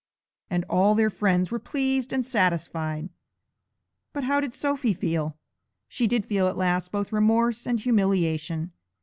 And 0.49 0.65
all 0.67 0.95
their 0.95 1.11
friends 1.11 1.51
were 1.51 1.59
pleased 1.59 2.11
and 2.11 2.25
satisfied. 2.25 3.09
But 4.13 4.23
how 4.23 4.39
did 4.39 4.55
Sophy 4.55 4.93
feel? 4.93 5.37
She 5.87 6.07
did 6.07 6.25
feel 6.25 6.47
at 6.47 6.57
last 6.57 6.91
both 6.91 7.13
remorse 7.13 7.67
and 7.67 7.79
humiliation. 7.79 8.71